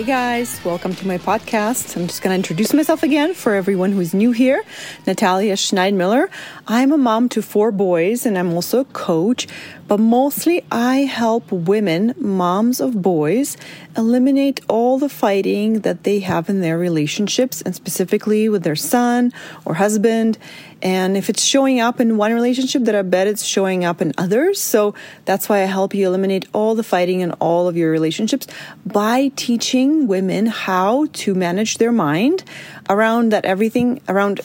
Hey 0.00 0.06
guys, 0.06 0.64
welcome 0.64 0.94
to 0.94 1.06
my 1.06 1.18
podcast. 1.18 1.94
I'm 1.94 2.06
just 2.06 2.22
going 2.22 2.30
to 2.30 2.36
introduce 2.36 2.72
myself 2.72 3.02
again 3.02 3.34
for 3.34 3.52
everyone 3.54 3.92
who's 3.92 4.14
new 4.14 4.32
here. 4.32 4.64
Natalia 5.06 5.56
Schneidmiller. 5.56 6.30
I'm 6.66 6.90
a 6.90 6.96
mom 6.96 7.28
to 7.28 7.42
four 7.42 7.70
boys 7.70 8.24
and 8.24 8.38
I'm 8.38 8.54
also 8.54 8.80
a 8.80 8.86
coach, 8.86 9.46
but 9.88 10.00
mostly 10.00 10.64
I 10.72 11.00
help 11.00 11.52
women, 11.52 12.14
moms 12.16 12.80
of 12.80 13.02
boys, 13.02 13.58
eliminate 13.94 14.62
all 14.68 14.98
the 14.98 15.10
fighting 15.10 15.80
that 15.80 16.04
they 16.04 16.20
have 16.20 16.48
in 16.48 16.62
their 16.62 16.78
relationships 16.78 17.60
and 17.60 17.74
specifically 17.74 18.48
with 18.48 18.62
their 18.62 18.76
son 18.76 19.34
or 19.66 19.74
husband. 19.74 20.38
And 20.82 21.16
if 21.16 21.28
it's 21.28 21.44
showing 21.44 21.80
up 21.80 22.00
in 22.00 22.16
one 22.16 22.32
relationship, 22.32 22.84
that 22.84 22.94
I 22.94 23.02
bet 23.02 23.26
it's 23.26 23.44
showing 23.44 23.84
up 23.84 24.00
in 24.00 24.12
others. 24.16 24.60
So 24.60 24.94
that's 25.24 25.48
why 25.48 25.62
I 25.62 25.66
help 25.66 25.94
you 25.94 26.06
eliminate 26.06 26.46
all 26.52 26.74
the 26.74 26.82
fighting 26.82 27.20
in 27.20 27.32
all 27.32 27.68
of 27.68 27.76
your 27.76 27.90
relationships 27.90 28.46
by 28.86 29.30
teaching 29.36 30.06
women 30.06 30.46
how 30.46 31.06
to 31.12 31.34
manage 31.34 31.78
their 31.78 31.92
mind 31.92 32.44
around 32.88 33.32
that 33.32 33.44
everything 33.44 34.00
around 34.08 34.40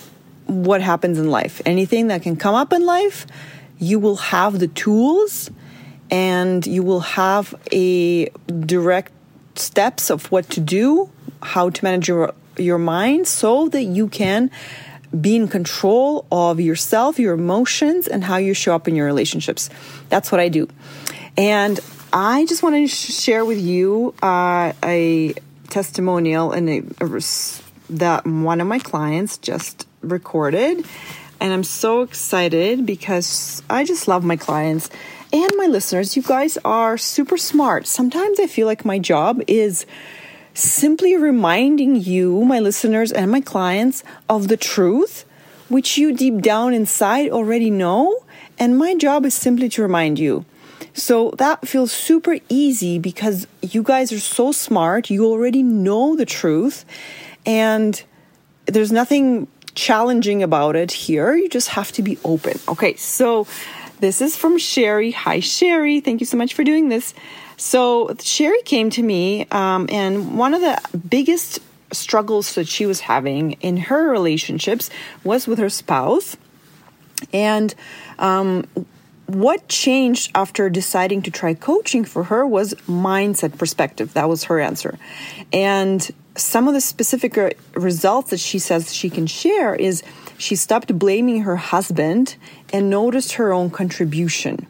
what 0.45 0.82
happens 0.82 1.18
in 1.18 1.30
life. 1.30 1.62
Anything 1.66 2.08
that 2.08 2.22
can 2.22 2.36
come 2.36 2.56
up 2.56 2.73
in 2.73 2.86
life, 2.86 3.26
you 3.80 4.00
will 4.00 4.17
have 4.17 4.59
the 4.59 4.67
tools 4.67 5.50
and 6.12 6.66
you 6.67 6.84
will 6.84 7.00
have 7.00 7.56
a 7.72 8.26
direct 8.66 9.12
steps 9.56 10.09
of 10.09 10.31
what 10.31 10.50
to 10.52 10.59
do, 10.59 11.09
how 11.42 11.70
to 11.70 11.84
manage 11.84 12.08
your 12.08 12.34
your 12.58 12.78
mind 12.78 13.28
so 13.28 13.67
that 13.70 13.84
you 13.84 14.08
can 14.08 14.50
be 15.20 15.36
in 15.36 15.48
control 15.48 16.26
of 16.32 16.60
yourself, 16.60 17.20
your 17.20 17.34
emotions, 17.34 18.08
and 18.08 18.23
how 18.23 18.38
you 18.38 18.54
show 18.54 18.76
up 18.76 18.88
in 18.88 18.96
your 18.96 19.06
relationships. 19.06 19.70
That's 20.10 20.32
what 20.32 20.42
I 20.42 20.50
do. 20.50 20.68
And 21.38 21.80
I 22.12 22.46
just 22.46 22.64
want 22.64 22.76
to 22.76 22.88
share 22.88 23.44
with 23.46 23.59
you 23.59 24.14
uh, 24.22 24.73
a 24.84 25.34
testimonial 25.70 26.52
and 26.52 26.70
a, 26.70 26.84
a, 27.02 27.22
that 27.89 28.26
one 28.26 28.62
of 28.62 28.67
my 28.67 28.80
clients 28.80 29.38
just 29.38 29.88
recorded. 30.02 30.86
And 31.42 31.54
I'm 31.54 31.64
so 31.64 32.02
excited 32.02 32.86
because 32.86 33.61
I 33.70 33.84
just 33.84 34.08
love 34.08 34.23
my 34.23 34.38
clients 34.38 34.89
and 35.34 35.52
my 35.58 35.66
listeners. 35.66 36.16
You 36.16 36.23
guys 36.23 36.58
are 36.64 36.98
super 36.98 37.38
smart. 37.38 37.88
Sometimes 37.88 38.39
I 38.39 38.48
feel 38.48 38.67
like 38.67 38.86
my 38.86 39.00
job 39.00 39.42
is 39.48 39.86
simply 40.56 41.16
reminding 41.16 41.95
you, 41.98 42.44
my 42.45 42.59
listeners, 42.59 43.11
and 43.11 43.30
my 43.30 43.42
clients 43.42 44.03
of 44.28 44.48
the 44.48 44.58
truth, 44.58 45.25
which 45.70 45.98
you 45.98 46.16
deep 46.16 46.42
down 46.42 46.73
inside 46.73 47.30
already 47.30 47.70
know. 47.70 48.25
And 48.58 48.78
my 48.78 48.95
job 48.95 49.26
is 49.26 49.36
simply 49.36 49.70
to 49.70 49.81
remind 49.81 50.17
you. 50.17 50.45
So 50.94 51.31
that 51.31 51.67
feels 51.67 51.92
super 51.92 52.38
easy 52.48 53.00
because 53.00 53.48
you 53.61 53.83
guys 53.83 54.14
are 54.14 54.20
so 54.20 54.53
smart. 54.53 55.09
You 55.09 55.26
already 55.26 55.61
know 55.61 56.16
the 56.16 56.26
truth. 56.26 56.86
And 57.45 58.02
there's 58.66 58.94
nothing 58.94 59.48
challenging 59.76 60.42
about 60.42 60.78
it 60.78 60.92
here. 60.92 61.36
You 61.36 61.50
just 61.50 61.70
have 61.70 61.92
to 61.94 62.02
be 62.02 62.17
open. 62.23 62.58
Okay, 62.70 62.95
so 62.95 63.45
this 64.00 64.22
is 64.22 64.38
from 64.38 64.58
Sherry. 64.58 65.11
Hi, 65.11 65.42
Sherry. 65.42 66.00
Thank 66.00 66.22
you 66.22 66.26
so 66.26 66.38
much 66.38 66.53
for 66.53 66.64
doing 66.64 66.88
this. 66.88 67.14
So, 67.58 68.14
Sherry 68.20 68.61
came 68.64 68.89
to 68.92 69.03
me, 69.03 69.48
um, 69.52 69.88
and 69.92 70.38
one 70.38 70.53
of 70.53 70.61
the 70.61 70.80
biggest 70.98 71.59
struggles 71.92 72.56
that 72.56 72.67
she 72.67 72.86
was 72.86 73.02
having 73.02 73.53
in 73.53 73.78
her 73.78 74.09
relationships 74.09 74.89
was 75.23 75.48
with 75.48 75.59
her 75.59 75.70
spouse. 75.70 76.36
And 77.31 77.73
um, 78.20 78.66
what 79.28 79.67
changed 79.70 80.31
after 80.36 80.70
deciding 80.70 81.22
to 81.23 81.31
try 81.31 81.53
coaching 81.53 82.06
for 82.06 82.26
her 82.26 82.45
was 82.45 82.73
mindset 82.88 83.58
perspective. 83.58 84.14
That 84.14 84.30
was 84.30 84.45
her 84.45 84.59
answer. 84.59 84.98
And 85.53 86.09
some 86.36 86.67
of 86.67 86.73
the 86.73 86.81
specific 86.81 87.58
results 87.73 88.32
that 88.32 88.39
she 88.39 88.60
says 88.60 88.93
she 88.93 89.10
can 89.10 89.26
share 89.26 89.73
is 89.73 90.04
she 90.37 90.55
stopped 90.55 90.98
blaming 90.99 91.43
her 91.43 91.55
husband 91.55 92.36
and 92.73 92.89
noticed 92.89 93.33
her 93.33 93.54
own 93.54 93.70
contribution 93.70 94.67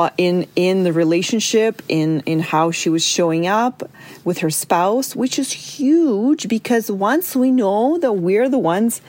uh, 0.00 0.10
in 0.16 0.46
in 0.56 0.82
the 0.82 0.92
relationship 0.92 1.82
in 1.88 2.20
in 2.26 2.40
how 2.40 2.70
she 2.70 2.88
was 2.88 3.04
showing 3.04 3.46
up 3.46 3.88
with 4.24 4.38
her 4.38 4.50
spouse 4.50 5.14
which 5.14 5.38
is 5.38 5.52
huge 5.52 6.48
because 6.48 6.90
once 6.90 7.36
we 7.36 7.50
know 7.50 7.98
that 7.98 8.12
we're 8.12 8.48
the 8.48 8.58
ones 8.58 9.02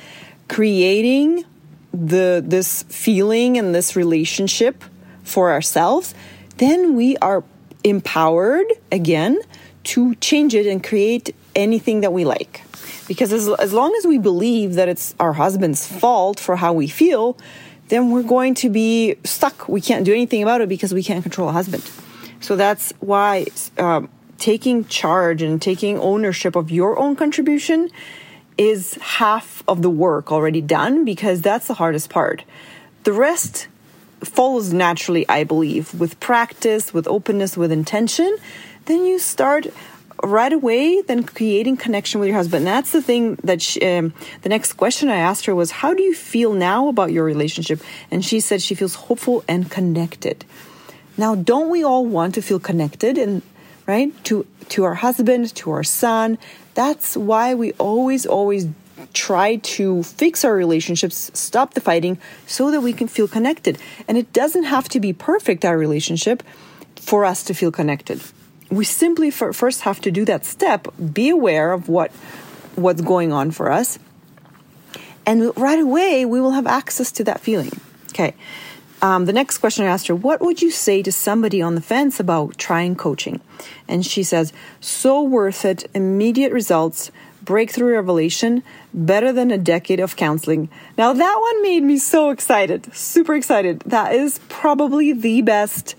creating 0.48 1.46
the 1.94 2.44
this 2.46 2.84
feeling 2.84 3.58
and 3.58 3.74
this 3.74 3.96
relationship 3.96 4.84
for 5.24 5.52
ourselves 5.52 6.14
then 6.58 6.96
we 6.96 7.18
are 7.18 7.44
empowered 7.84 8.68
again 8.92 9.40
to 9.84 10.16
change 10.16 10.54
it 10.54 10.66
and 10.68 10.84
create 10.84 11.36
anything 11.56 12.02
that 12.02 12.14
we 12.14 12.26
like. 12.26 12.62
Because 13.08 13.34
as, 13.34 13.48
as 13.60 13.74
long 13.74 13.94
as 13.98 14.06
we 14.06 14.18
believe 14.18 14.76
that 14.76 14.88
it's 14.88 15.16
our 15.20 15.34
husband's 15.34 15.88
fault 15.88 16.40
for 16.40 16.56
how 16.56 16.74
we 16.74 16.88
feel, 16.88 17.38
then 17.92 18.10
we're 18.10 18.24
going 18.24 18.56
to 18.56 18.70
be 18.70 19.18
stuck. 19.26 19.68
We 19.68 19.82
can't 19.82 20.06
do 20.06 20.14
anything 20.14 20.42
about 20.42 20.62
it 20.62 20.70
because 20.70 20.94
we 20.94 21.04
can't 21.04 21.22
control 21.22 21.50
a 21.50 21.52
husband. 21.52 21.84
So 22.40 22.56
that's 22.56 22.94
why 23.02 23.48
um, 23.78 24.08
taking 24.38 24.86
charge 24.86 25.42
and 25.42 25.62
taking 25.62 26.00
ownership 26.00 26.56
of 26.56 26.72
your 26.72 26.98
own 26.98 27.18
contribution 27.18 27.90
is 28.58 28.94
half 28.96 29.62
of 29.68 29.82
the 29.82 29.90
work 29.90 30.32
already 30.32 30.62
done 30.62 31.04
because 31.04 31.42
that's 31.42 31.68
the 31.68 31.74
hardest 31.74 32.10
part. 32.10 32.46
The 33.04 33.12
rest 33.12 33.68
follows 34.24 34.72
naturally, 34.72 35.28
I 35.28 35.44
believe, 35.44 35.94
with 36.00 36.18
practice, 36.22 36.94
with 36.94 37.08
openness, 37.10 37.58
with 37.58 37.74
intention. 37.74 38.38
Then 38.86 39.06
you 39.06 39.20
start 39.20 39.68
right 40.24 40.54
away 40.54 41.02
then 41.02 41.24
creating 41.24 41.78
connection 41.78 42.20
with 42.20 42.28
your 42.28 42.38
husband. 42.38 42.60
And 42.60 42.68
that's 42.68 42.92
the 42.92 43.02
thing 43.02 43.36
that 43.44 43.62
she, 43.62 43.82
um, 43.86 44.14
the 44.42 44.50
next 44.50 44.74
question 44.74 45.10
I 45.10 45.18
asked 45.18 45.46
her 45.46 45.56
was, 45.56 45.72
How 45.72 45.94
do 45.94 46.04
you 46.04 46.14
feel 46.14 46.54
now 46.54 46.88
about 46.88 47.12
your 47.12 47.24
relationship? 47.24 47.82
And 48.10 48.24
she 48.24 48.40
said 48.40 48.62
she 48.62 48.76
feels 48.76 48.96
hopeful 48.96 49.44
and 49.48 49.70
connected. 49.70 50.46
Now, 51.18 51.36
don't 51.36 51.70
we 51.70 51.84
all 51.84 52.06
want 52.06 52.36
to 52.36 52.42
feel 52.42 52.60
connected 52.60 53.18
and 53.18 53.42
right 53.88 54.12
to 54.26 54.46
to 54.70 54.84
our 54.84 54.96
husband, 54.96 55.54
to 55.56 55.72
our 55.72 55.84
son? 55.84 56.38
That's 56.74 57.18
why 57.18 57.54
we 57.54 57.74
always, 57.74 58.26
always 58.26 58.68
try 59.14 59.58
to 59.58 60.04
fix 60.04 60.46
our 60.46 60.54
relationships, 60.54 61.32
stop 61.34 61.74
the 61.74 61.82
fighting, 61.82 62.18
so 62.48 62.72
that 62.72 62.82
we 62.82 62.94
can 62.94 63.08
feel 63.08 63.28
connected. 63.28 63.78
And 64.08 64.18
it 64.18 64.32
doesn't 64.32 64.64
have 64.64 64.88
to 64.90 65.00
be 65.00 65.12
perfect, 65.12 65.66
our 65.66 65.78
relationship, 65.78 66.44
for 66.96 67.26
us 67.26 67.44
to 67.46 67.54
feel 67.54 67.72
connected 67.72 68.22
we 68.72 68.86
simply 68.86 69.30
first 69.30 69.82
have 69.82 70.02
to 70.02 70.10
do 70.10 70.26
that 70.26 70.46
step 70.46 70.88
be 71.14 71.30
aware 71.30 71.74
of 71.74 71.90
what 71.90 72.12
what's 72.76 73.02
going 73.02 73.32
on 73.32 73.52
for 73.52 73.72
us 73.72 74.00
and 75.26 75.56
right 75.58 75.80
away 75.80 76.26
we 76.26 76.42
will 76.42 76.52
have 76.52 76.66
access 76.66 77.12
to 77.12 77.24
that 77.24 77.40
feeling 77.40 77.72
okay 78.10 78.34
um, 79.04 79.26
the 79.26 79.34
next 79.34 79.58
question 79.58 79.84
I 79.84 79.88
asked 79.88 80.08
her, 80.08 80.16
what 80.16 80.42
would 80.42 80.62
you 80.62 80.70
say 80.70 81.02
to 81.02 81.12
somebody 81.12 81.60
on 81.60 81.74
the 81.74 81.82
fence 81.82 82.20
about 82.20 82.60
trying 82.60 82.96
coaching? 82.96 83.42
And 83.88 84.06
she 84.06 84.22
says, 84.22 84.54
so 84.80 85.24
worth 85.24 85.66
it, 85.66 85.90
immediate 85.96 86.54
results, 86.54 87.12
breakthrough 87.42 87.94
revelation, 87.94 88.62
better 88.94 89.34
than 89.34 89.50
a 89.50 89.58
decade 89.58 90.00
of 90.00 90.16
counseling. 90.16 90.70
Now 91.00 91.14
that 91.14 91.40
one 91.42 91.62
made 91.64 91.82
me 91.82 91.98
so 91.98 92.30
excited, 92.30 92.94
super 92.96 93.34
excited. 93.34 93.80
That 93.88 94.14
is 94.14 94.40
probably 94.50 95.14
the 95.14 95.42
best 95.42 95.96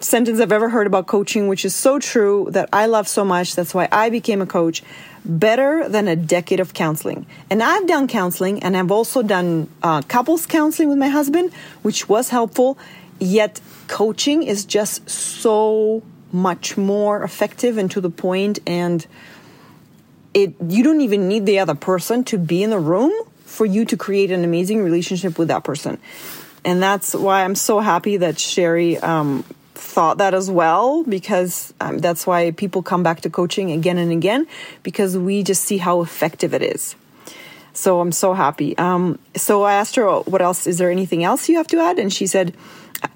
sentence 0.00 0.40
I've 0.40 0.52
ever 0.52 0.68
heard 0.68 0.86
about 0.86 1.06
coaching, 1.06 1.48
which 1.48 1.64
is 1.64 1.74
so 1.74 1.98
true 1.98 2.48
that 2.50 2.68
I 2.72 2.86
love 2.86 3.08
so 3.08 3.24
much. 3.24 3.54
That's 3.54 3.74
why 3.74 3.88
I 3.90 4.10
became 4.10 4.40
a 4.40 4.46
coach. 4.46 4.82
Better 5.24 5.88
than 5.88 6.06
a 6.08 6.16
decade 6.16 6.60
of 6.60 6.74
counseling. 6.74 7.26
And 7.48 7.62
I've 7.62 7.86
done 7.86 8.08
counseling 8.08 8.62
and 8.62 8.76
I've 8.76 8.90
also 8.90 9.22
done 9.22 9.68
uh, 9.82 10.02
couples 10.02 10.44
counseling 10.44 10.90
with 10.90 10.98
my 10.98 11.08
husband, 11.08 11.52
which 11.82 12.08
was 12.08 12.28
helpful. 12.28 12.76
Yet 13.18 13.60
coaching 13.88 14.42
is 14.42 14.64
just 14.64 15.08
so 15.08 16.02
much 16.34 16.76
more 16.76 17.22
effective 17.22 17.78
and 17.78 17.90
to 17.92 18.00
the 18.00 18.10
point 18.10 18.58
and 18.66 19.06
it 20.34 20.52
you 20.68 20.82
don't 20.82 21.00
even 21.00 21.28
need 21.28 21.46
the 21.46 21.60
other 21.60 21.76
person 21.76 22.24
to 22.24 22.36
be 22.36 22.60
in 22.62 22.70
the 22.70 22.78
room 22.78 23.12
for 23.44 23.64
you 23.64 23.84
to 23.84 23.96
create 23.96 24.32
an 24.32 24.42
amazing 24.42 24.82
relationship 24.82 25.38
with 25.38 25.46
that 25.46 25.62
person 25.62 25.96
and 26.64 26.82
that's 26.82 27.14
why 27.14 27.44
i'm 27.44 27.54
so 27.54 27.78
happy 27.78 28.16
that 28.16 28.36
sherry 28.36 28.98
um, 28.98 29.44
thought 29.74 30.18
that 30.18 30.34
as 30.34 30.50
well 30.50 31.02
because 31.04 31.74
um, 31.80 31.98
that's 31.98 32.26
why 32.26 32.50
people 32.52 32.82
come 32.82 33.02
back 33.02 33.20
to 33.22 33.30
coaching 33.30 33.72
again 33.72 33.98
and 33.98 34.12
again 34.12 34.46
because 34.82 35.18
we 35.18 35.42
just 35.42 35.64
see 35.64 35.78
how 35.78 36.00
effective 36.00 36.54
it 36.54 36.62
is. 36.62 36.96
So 37.72 38.00
I'm 38.00 38.12
so 38.12 38.34
happy. 38.34 38.78
Um, 38.78 39.18
so 39.34 39.64
I 39.64 39.74
asked 39.74 39.96
her, 39.96 40.08
what 40.20 40.40
else? 40.40 40.66
Is 40.66 40.78
there 40.78 40.90
anything 40.90 41.24
else 41.24 41.48
you 41.48 41.56
have 41.56 41.66
to 41.68 41.78
add? 41.80 41.98
And 41.98 42.12
she 42.12 42.26
said, 42.26 42.54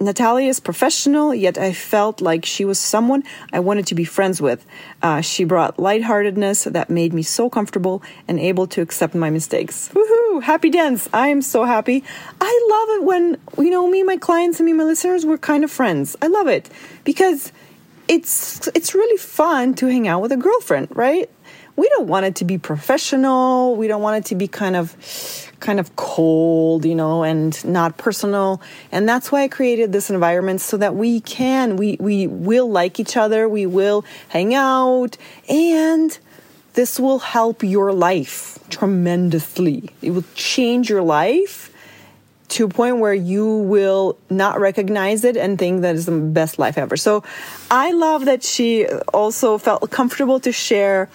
Natalia 0.01 0.49
is 0.49 0.61
professional, 0.61 1.35
yet 1.35 1.57
I 1.57 1.73
felt 1.73 2.21
like 2.21 2.45
she 2.45 2.65
was 2.65 2.79
someone 2.79 3.23
I 3.53 3.61
wanted 3.61 3.87
to 3.87 3.95
be 3.95 4.05
friends 4.05 4.43
with. 4.43 4.67
Uh, 5.03 5.21
she 5.21 5.45
brought 5.45 5.79
lightheartedness 5.79 6.65
that 6.65 6.91
made 6.91 7.13
me 7.13 7.23
so 7.23 7.49
comfortable 7.49 8.03
and 8.27 8.39
able 8.39 8.67
to 8.69 8.83
accept 8.83 9.15
my 9.15 9.31
mistakes. 9.31 9.91
Happy 10.41 10.71
dance! 10.71 11.09
I 11.13 11.29
am 11.29 11.43
so 11.43 11.65
happy. 11.65 12.05
I 12.41 12.69
love 12.71 12.99
it 12.99 13.05
when, 13.05 13.39
you 13.59 13.71
know, 13.71 13.89
me, 13.89 14.03
my 14.03 14.17
clients, 14.17 14.61
and 14.61 14.67
me, 14.67 14.73
my 14.73 14.85
listeners, 14.85 15.27
we're 15.27 15.39
kind 15.39 15.65
of 15.65 15.71
friends. 15.71 16.17
I 16.23 16.29
love 16.29 16.47
it 16.47 16.71
because 17.05 17.53
it's 18.09 18.69
it's 18.69 18.95
really 18.95 19.19
fun 19.19 19.75
to 19.75 19.87
hang 19.87 20.09
out 20.09 20.23
with 20.23 20.33
a 20.33 20.37
girlfriend, 20.37 20.89
right? 20.97 21.31
We 21.77 21.89
don't 21.91 22.09
want 22.09 22.27
it 22.27 22.37
to 22.37 22.45
be 22.45 22.59
professional. 22.59 23.77
We 23.77 23.87
don't 23.87 24.03
want 24.03 24.25
it 24.25 24.29
to 24.31 24.35
be 24.35 24.49
kind 24.49 24.75
of 24.75 24.97
kind 25.61 25.79
of 25.79 25.95
cold, 25.97 26.85
you 26.85 26.95
know, 26.95 27.23
and 27.23 27.65
not 27.65 27.97
personal. 27.99 28.61
And 28.91 29.09
that's 29.09 29.31
why 29.31 29.43
I 29.43 29.49
created 29.49 29.93
this 29.93 30.11
environment 30.11 30.61
so 30.61 30.77
that 30.79 30.95
we 30.95 31.21
can 31.21 31.77
we 31.77 31.97
we 32.01 32.27
will 32.27 32.71
like 32.71 32.99
each 32.99 33.17
other, 33.17 33.49
we 33.49 33.67
will 33.67 34.05
hang 34.29 34.55
out, 34.55 35.17
and 35.49 36.19
this 36.75 37.01
will 37.01 37.19
help 37.19 37.63
your 37.63 37.93
life 37.93 38.59
tremendously. 38.71 39.91
It 40.03 40.11
will 40.11 40.25
change 40.35 40.89
your 40.89 41.03
life 41.03 41.73
to 42.49 42.65
a 42.65 42.69
point 42.69 42.99
where 42.99 43.15
you 43.15 43.47
will 43.47 44.19
not 44.31 44.59
recognize 44.59 45.25
it 45.25 45.37
and 45.37 45.59
think 45.59 45.83
that 45.83 45.95
is 45.95 46.07
the 46.07 46.13
best 46.13 46.59
life 46.59 46.79
ever. 46.79 46.97
So 46.97 47.23
I 47.71 47.93
love 47.93 48.25
that 48.25 48.43
she 48.43 48.87
also 49.13 49.59
felt 49.59 49.91
comfortable 49.91 50.41
to 50.41 50.53
share 50.53 51.11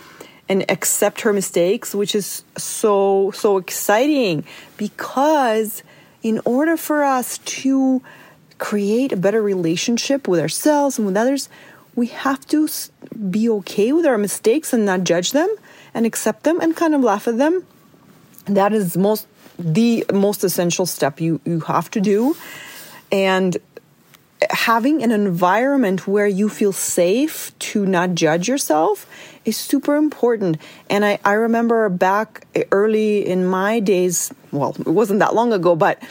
and 0.48 0.70
accept 0.70 1.22
her 1.22 1.34
mistakes, 1.34 1.96
which 1.96 2.14
is 2.14 2.44
so, 2.58 3.32
so 3.32 3.58
exciting 3.58 4.44
because 4.78 5.84
in 6.22 6.40
order 6.46 6.78
for 6.78 7.04
us 7.04 7.38
to 7.40 8.02
create 8.58 9.12
a 9.12 9.18
better 9.18 9.42
relationship 9.42 10.28
with 10.28 10.40
ourselves 10.40 10.98
and 10.98 11.08
with 11.08 11.18
others, 11.18 11.50
we 11.96 12.08
have 12.08 12.46
to 12.48 12.68
be 13.32 13.50
okay 13.50 13.92
with 13.92 14.06
our 14.06 14.18
mistakes 14.18 14.74
and 14.74 14.86
not 14.86 15.04
judge 15.04 15.32
them 15.32 15.54
and 15.94 16.06
accept 16.06 16.44
them 16.44 16.60
and 16.60 16.76
kind 16.76 16.96
of 16.96 17.02
laugh 17.02 17.28
at 17.28 17.38
them. 17.38 17.66
That 18.46 18.74
is 18.74 18.98
most 18.98 19.28
the 19.60 20.06
most 20.12 20.44
essential 20.44 20.86
step 20.86 21.22
you, 21.22 21.40
you 21.46 21.60
have 21.62 21.90
to 21.92 22.02
do. 22.02 22.36
And 23.12 23.58
having 24.50 25.04
an 25.04 25.12
environment 25.12 26.08
where 26.08 26.28
you 26.28 26.50
feel 26.50 26.74
safe 26.74 27.58
to 27.60 27.86
not 27.86 28.16
judge 28.16 28.48
yourself 28.48 29.08
is 29.46 29.58
super 29.58 29.96
important. 29.96 30.58
And 30.90 31.06
I, 31.06 31.20
I 31.24 31.34
remember 31.34 31.88
back 31.90 32.48
early 32.72 33.26
in 33.26 33.46
my 33.46 33.80
days, 33.80 34.34
well, 34.52 34.76
it 34.80 34.88
wasn't 34.88 35.20
that 35.20 35.36
long 35.36 35.54
ago, 35.54 35.76
but 35.76 36.02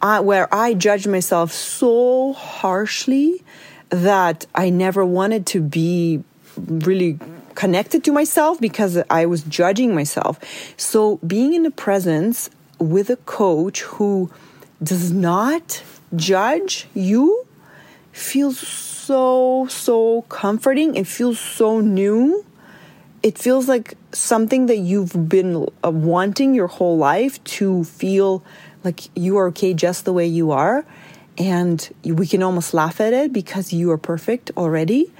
I, 0.00 0.20
where 0.20 0.52
I 0.54 0.74
judged 0.74 1.06
myself 1.06 1.52
so 1.52 2.32
harshly 2.32 3.44
that 3.90 4.46
I 4.54 4.70
never 4.70 5.04
wanted 5.04 5.46
to 5.46 5.60
be 5.60 6.22
really 6.56 7.18
connected 7.54 8.04
to 8.04 8.12
myself 8.12 8.60
because 8.60 9.02
I 9.10 9.26
was 9.26 9.42
judging 9.42 9.94
myself. 9.94 10.38
So 10.76 11.16
being 11.26 11.54
in 11.54 11.62
the 11.62 11.70
presence 11.70 12.50
with 12.78 13.10
a 13.10 13.16
coach 13.16 13.82
who 13.82 14.30
does 14.82 15.10
not 15.10 15.82
judge 16.14 16.86
you 16.94 17.46
feels 18.12 18.58
so, 18.58 19.66
so 19.68 20.22
comforting. 20.22 20.94
It 20.94 21.06
feels 21.06 21.38
so 21.38 21.80
new. 21.80 22.44
It 23.22 23.38
feels 23.38 23.68
like 23.68 23.94
something 24.12 24.66
that 24.66 24.78
you've 24.78 25.28
been 25.28 25.68
uh, 25.84 25.90
wanting 25.90 26.54
your 26.54 26.66
whole 26.68 26.96
life 26.96 27.42
to 27.44 27.84
feel 27.84 28.44
like 28.84 29.08
you 29.16 29.36
are 29.38 29.48
okay 29.48 29.74
just 29.74 30.04
the 30.04 30.12
way 30.12 30.26
you 30.26 30.52
are. 30.52 30.84
And 31.38 31.88
we 32.04 32.26
can 32.26 32.42
almost 32.42 32.72
laugh 32.72 33.00
at 33.00 33.12
it 33.12 33.32
because 33.32 33.72
you 33.72 33.90
are 33.90 33.98
perfect 33.98 34.50
already. 34.56 35.12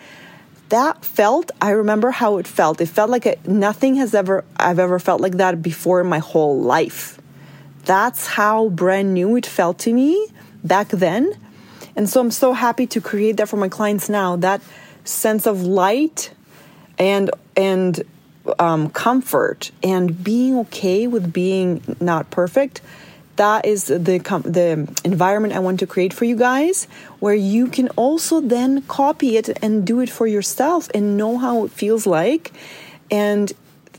That 0.69 1.05
felt, 1.05 1.51
I 1.61 1.71
remember 1.71 2.11
how 2.11 2.39
it 2.39 2.47
felt. 2.47 2.81
It 2.81 2.89
felt 2.89 3.09
like 3.09 3.47
nothing 3.47 3.97
has 3.97 4.15
ever, 4.15 4.45
I've 4.57 4.79
ever 4.79 4.99
felt 4.99 5.21
like 5.21 5.37
that 5.37 5.63
before 5.63 6.01
in 6.01 6.09
my 6.09 6.19
whole 6.19 6.61
life 6.61 7.21
that's 7.87 8.27
how 8.27 8.69
brand 8.69 9.15
new 9.15 9.37
it 9.37 9.47
felt 9.47 9.79
to 9.79 9.93
me 9.93 10.29
back 10.63 10.89
then. 10.89 11.33
And 11.95 12.09
so 12.09 12.21
I'm 12.21 12.33
so 12.33 12.53
happy 12.53 12.87
to 12.89 13.01
create 13.01 13.39
that 13.39 13.49
for 13.49 13.57
my 13.57 13.69
clients 13.69 14.09
now. 14.09 14.37
That 14.37 14.61
sense 15.05 15.47
of 15.47 15.63
light 15.63 16.33
and 16.99 17.31
and 17.57 18.03
um, 18.59 18.91
comfort 18.91 19.71
and 19.83 20.23
being 20.23 20.59
okay 20.59 21.07
with 21.07 21.33
being 21.33 21.81
not 22.01 22.31
perfect. 22.31 22.83
That 23.37 23.67
is 23.67 23.87
the 23.87 23.99
the 23.99 24.89
environment 25.05 25.55
I 25.55 25.59
want 25.61 25.81
to 25.81 25.87
create 25.87 26.13
for 26.13 26.25
you 26.25 26.37
guys, 26.37 26.89
where 27.21 27.35
you 27.35 27.69
can 27.69 27.89
also 27.91 28.41
then 28.41 28.83
copy 28.83 29.37
it 29.37 29.59
and 29.63 29.87
do 29.87 30.01
it 30.01 30.11
for 30.11 30.27
yourself 30.27 30.91
and 30.95 31.17
know 31.17 31.39
how 31.39 31.65
it 31.65 31.71
feels 31.71 32.07
like, 32.07 32.53
and 33.11 33.53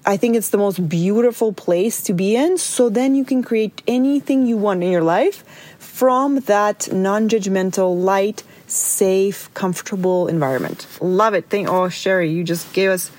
I 0.07 0.15
think 0.15 0.37
it's 0.37 0.49
the 0.49 0.57
most 0.57 0.87
beautiful 0.87 1.51
place 1.51 2.01
to 2.03 2.13
be 2.13 2.35
in. 2.35 2.57
So 2.57 2.89
then 2.89 3.13
you 3.13 3.25
can 3.25 3.43
create 3.43 3.81
anything 3.87 4.47
you 4.47 4.55
want 4.55 4.81
in 4.81 4.89
your 4.89 5.03
life 5.03 5.43
from 5.79 6.39
that 6.41 6.91
non 6.93 7.27
judgmental, 7.27 8.01
light, 8.01 8.43
safe, 8.67 9.53
comfortable 9.53 10.27
environment. 10.27 10.87
Love 11.01 11.33
it. 11.33 11.49
Thank 11.49 11.67
oh 11.67 11.89
Sherry, 11.89 12.31
you 12.31 12.45
just 12.45 12.71
gave 12.71 12.89
us 12.91 13.11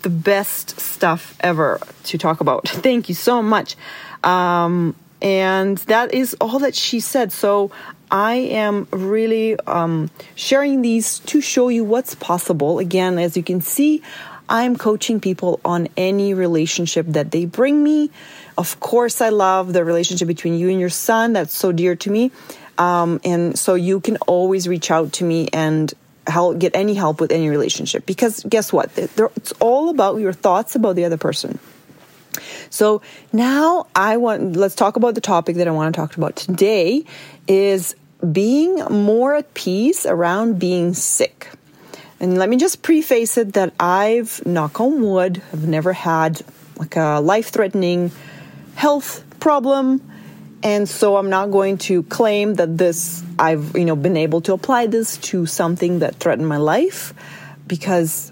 the 0.00 0.10
best 0.10 0.80
stuff 0.80 1.36
ever 1.40 1.78
to 2.04 2.18
talk 2.18 2.40
about. 2.40 2.66
Thank 2.68 3.08
you 3.10 3.14
so 3.14 3.42
much. 3.42 3.76
Um, 4.24 4.94
and 5.22 5.78
that 5.78 6.12
is 6.12 6.36
all 6.40 6.58
that 6.58 6.74
she 6.74 7.00
said. 7.00 7.32
So 7.32 7.70
I 8.10 8.34
am 8.34 8.88
really 8.90 9.58
um, 9.60 10.10
sharing 10.34 10.82
these 10.82 11.20
to 11.20 11.40
show 11.40 11.68
you 11.68 11.84
what's 11.84 12.16
possible. 12.16 12.80
Again, 12.80 13.18
as 13.18 13.36
you 13.36 13.42
can 13.42 13.60
see, 13.60 14.02
I'm 14.48 14.76
coaching 14.76 15.20
people 15.20 15.60
on 15.64 15.88
any 15.96 16.34
relationship 16.34 17.06
that 17.08 17.30
they 17.30 17.46
bring 17.46 17.82
me. 17.82 18.10
Of 18.58 18.80
course, 18.80 19.20
I 19.20 19.30
love 19.30 19.72
the 19.72 19.84
relationship 19.84 20.28
between 20.28 20.54
you 20.54 20.68
and 20.68 20.80
your 20.80 20.90
son. 20.90 21.32
That's 21.32 21.54
so 21.56 21.72
dear 21.72 21.94
to 21.96 22.10
me. 22.10 22.32
Um, 22.76 23.20
and 23.24 23.56
so 23.58 23.74
you 23.74 24.00
can 24.00 24.16
always 24.26 24.66
reach 24.66 24.90
out 24.90 25.12
to 25.14 25.24
me 25.24 25.48
and 25.52 25.92
help 26.26 26.58
get 26.58 26.74
any 26.74 26.94
help 26.94 27.20
with 27.20 27.32
any 27.32 27.48
relationship 27.48 28.06
because 28.06 28.44
guess 28.48 28.72
what? 28.72 28.90
It's 28.96 29.52
all 29.52 29.88
about 29.88 30.18
your 30.18 30.32
thoughts 30.32 30.74
about 30.74 30.96
the 30.96 31.04
other 31.04 31.16
person. 31.16 31.58
So 32.70 33.02
now 33.32 33.86
I 33.94 34.16
want 34.16 34.56
let's 34.56 34.74
talk 34.74 34.96
about 34.96 35.14
the 35.14 35.20
topic 35.20 35.56
that 35.56 35.68
I 35.68 35.70
want 35.70 35.94
to 35.94 36.00
talk 36.00 36.16
about 36.16 36.36
today 36.36 37.04
is 37.46 37.94
being 38.30 38.76
more 38.76 39.34
at 39.34 39.52
peace 39.54 40.06
around 40.06 40.58
being 40.58 40.94
sick. 40.94 41.50
And 42.20 42.38
let 42.38 42.48
me 42.48 42.56
just 42.56 42.82
preface 42.82 43.36
it 43.36 43.54
that 43.54 43.74
I've, 43.80 44.46
knock 44.46 44.80
on 44.80 45.02
wood, 45.02 45.42
I've 45.52 45.66
never 45.66 45.92
had 45.92 46.40
like 46.76 46.96
a 46.96 47.20
life 47.20 47.48
threatening 47.48 48.12
health 48.74 49.24
problem. 49.40 50.08
And 50.62 50.88
so 50.88 51.16
I'm 51.16 51.30
not 51.30 51.50
going 51.50 51.78
to 51.78 52.04
claim 52.04 52.54
that 52.54 52.78
this, 52.78 53.24
I've, 53.38 53.76
you 53.76 53.84
know, 53.84 53.96
been 53.96 54.16
able 54.16 54.40
to 54.42 54.52
apply 54.52 54.86
this 54.86 55.16
to 55.18 55.46
something 55.46 55.98
that 55.98 56.14
threatened 56.16 56.48
my 56.48 56.58
life 56.58 57.12
because 57.66 58.31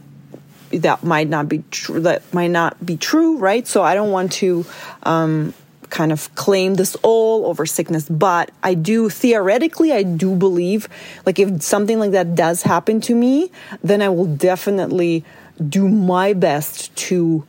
that 0.71 1.05
might 1.05 1.29
not 1.29 1.49
be 1.49 1.63
true. 1.71 2.01
That 2.01 2.23
might 2.33 2.51
not 2.51 2.85
be 2.85 2.97
true, 2.97 3.39
right? 3.39 3.67
So 3.67 3.83
I 3.83 3.95
don't 3.95 4.11
want 4.11 4.33
to 4.33 4.65
um, 5.03 5.55
kind 5.91 6.13
of 6.13 6.35
claim 6.35 6.75
this 6.75 6.97
all 7.03 7.47
over 7.47 7.67
sickness, 7.67 8.09
but 8.09 8.51
I 8.63 8.75
do 8.75 9.11
theoretically, 9.11 9.93
I 9.93 10.03
do 10.03 10.35
believe 10.35 10.89
like 11.27 11.39
if 11.39 11.63
something 11.63 11.99
like 11.99 12.13
that 12.13 12.35
does 12.35 12.63
happen 12.63 13.01
to 13.03 13.15
me, 13.15 13.51
then 13.83 14.01
I 14.01 14.09
will 14.09 14.27
definitely 14.37 15.25
do 15.69 15.89
my 15.89 16.33
best 16.33 16.95
to 16.97 17.45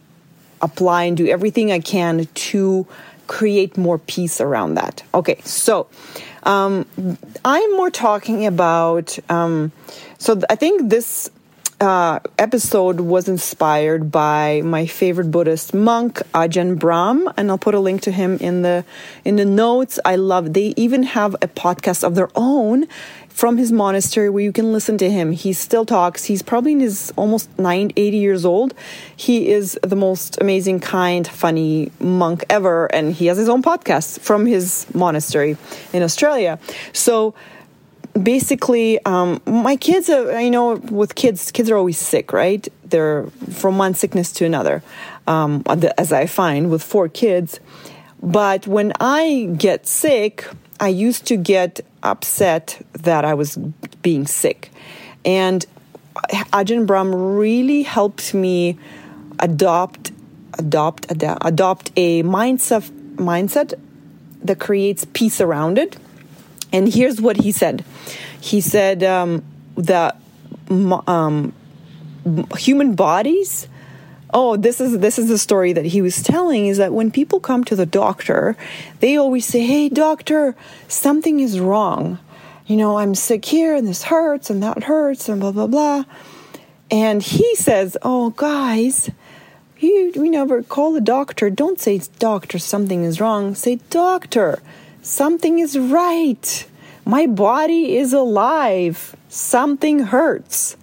apply 0.61 1.03
and 1.03 1.15
do 1.15 1.27
everything 1.27 1.71
I 1.71 1.79
can 1.79 2.27
to 2.33 2.87
create 3.27 3.77
more 3.77 3.97
peace 3.97 4.41
around 4.41 4.75
that. 4.75 5.03
Okay, 5.13 5.39
so 5.45 5.87
um, 6.43 6.85
I'm 7.45 7.71
more 7.77 7.89
talking 7.89 8.45
about. 8.45 9.17
Um, 9.29 9.71
so 10.17 10.41
I 10.49 10.55
think 10.55 10.89
this 10.89 11.31
uh, 11.81 12.19
episode 12.37 12.99
was 12.99 13.27
inspired 13.27 14.11
by 14.11 14.61
my 14.63 14.85
favorite 14.85 15.31
Buddhist 15.31 15.73
monk 15.73 16.17
Ajahn 16.33 16.77
Brahm, 16.77 17.27
and 17.35 17.49
I'll 17.49 17.57
put 17.57 17.73
a 17.73 17.79
link 17.79 18.03
to 18.03 18.11
him 18.11 18.37
in 18.37 18.61
the 18.61 18.85
in 19.25 19.35
the 19.35 19.45
notes. 19.45 19.99
I 20.05 20.15
love. 20.15 20.53
They 20.53 20.75
even 20.77 21.01
have 21.03 21.33
a 21.35 21.47
podcast 21.47 22.03
of 22.03 22.13
their 22.13 22.29
own 22.35 22.85
from 23.29 23.57
his 23.57 23.71
monastery 23.71 24.29
where 24.29 24.43
you 24.43 24.51
can 24.51 24.71
listen 24.71 24.97
to 24.99 25.09
him. 25.09 25.31
He 25.31 25.53
still 25.53 25.85
talks. 25.85 26.25
He's 26.25 26.43
probably 26.43 26.73
in 26.73 26.81
his 26.81 27.11
almost 27.15 27.49
9, 27.57 27.91
80 27.95 28.17
years 28.17 28.45
old. 28.45 28.75
He 29.15 29.49
is 29.49 29.79
the 29.81 29.95
most 29.95 30.39
amazing, 30.39 30.81
kind, 30.81 31.27
funny 31.27 31.91
monk 31.99 32.43
ever, 32.49 32.85
and 32.93 33.11
he 33.11 33.25
has 33.25 33.37
his 33.37 33.49
own 33.49 33.63
podcast 33.63 34.19
from 34.19 34.45
his 34.45 34.85
monastery 34.93 35.57
in 35.93 36.03
Australia. 36.03 36.59
So 36.93 37.33
basically 38.13 39.03
um, 39.05 39.41
my 39.45 39.75
kids 39.75 40.09
are 40.09 40.41
you 40.41 40.51
know 40.51 40.75
with 40.75 41.15
kids 41.15 41.51
kids 41.51 41.69
are 41.69 41.77
always 41.77 41.97
sick 41.97 42.33
right? 42.33 42.67
They're 42.83 43.27
from 43.51 43.77
one 43.77 43.93
sickness 43.93 44.31
to 44.33 44.45
another 44.45 44.83
um, 45.27 45.63
as 45.97 46.11
i 46.11 46.25
find 46.25 46.69
with 46.69 46.83
four 46.83 47.07
kids. 47.09 47.59
But 48.21 48.67
when 48.67 48.93
i 48.99 49.49
get 49.57 49.87
sick 49.87 50.47
i 50.79 50.87
used 50.87 51.25
to 51.27 51.37
get 51.37 51.81
upset 52.03 52.81
that 52.93 53.25
i 53.25 53.33
was 53.33 53.57
being 54.01 54.27
sick. 54.27 54.71
And 55.23 55.65
ajahn 56.51 56.85
brahm 56.85 57.13
really 57.13 57.83
helped 57.83 58.33
me 58.33 58.77
adopt 59.39 60.11
adopt 60.59 61.09
adopt, 61.09 61.45
adopt 61.45 61.91
a 61.95 62.23
mindset 62.23 62.89
mindset 63.15 63.73
that 64.43 64.59
creates 64.59 65.05
peace 65.13 65.39
around 65.39 65.77
it 65.77 65.97
and 66.71 66.91
here's 66.91 67.21
what 67.21 67.37
he 67.37 67.51
said. 67.51 67.83
He 68.39 68.61
said 68.61 69.03
um, 69.03 69.43
that 69.75 70.19
um, 70.69 71.53
human 72.57 72.95
bodies 72.95 73.67
oh 74.33 74.55
this 74.55 74.79
is 74.79 74.99
this 74.99 75.19
is 75.19 75.27
the 75.27 75.37
story 75.37 75.73
that 75.73 75.85
he 75.85 76.01
was 76.01 76.23
telling 76.23 76.67
is 76.67 76.77
that 76.77 76.93
when 76.93 77.11
people 77.11 77.39
come 77.39 77.63
to 77.63 77.75
the 77.75 77.85
doctor 77.85 78.55
they 78.99 79.17
always 79.17 79.45
say 79.45 79.65
hey 79.65 79.89
doctor 79.89 80.55
something 80.87 81.39
is 81.39 81.59
wrong. 81.59 82.17
You 82.65 82.77
know 82.77 82.97
i'm 82.97 83.15
sick 83.15 83.43
here 83.43 83.75
and 83.75 83.87
this 83.87 84.03
hurts 84.03 84.49
and 84.49 84.63
that 84.63 84.83
hurts 84.83 85.27
and 85.27 85.41
blah 85.41 85.51
blah 85.51 85.67
blah. 85.67 86.03
And 86.89 87.21
he 87.21 87.55
says 87.55 87.97
oh 88.01 88.29
guys 88.31 89.09
you 89.79 90.13
we 90.15 90.29
never 90.29 90.61
call 90.63 90.93
the 90.93 91.01
doctor. 91.01 91.49
Don't 91.49 91.79
say 91.79 91.99
doctor 92.19 92.59
something 92.59 93.03
is 93.03 93.19
wrong. 93.19 93.55
Say 93.55 93.79
doctor 93.89 94.61
something 95.01 95.59
is 95.59 95.77
right 95.77 96.67
my 97.05 97.27
body 97.27 97.97
is 97.97 98.13
alive 98.13 99.15
something 99.29 99.99
hurts 99.99 100.77